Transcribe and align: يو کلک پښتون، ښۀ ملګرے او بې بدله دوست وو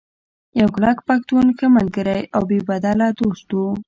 يو 0.59 0.67
کلک 0.75 0.97
پښتون، 1.07 1.45
ښۀ 1.57 1.67
ملګرے 1.77 2.17
او 2.35 2.41
بې 2.49 2.59
بدله 2.69 3.07
دوست 3.19 3.47
وو 3.57 3.67